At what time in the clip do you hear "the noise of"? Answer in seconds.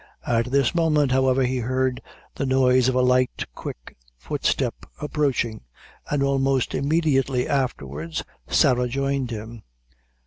2.33-2.95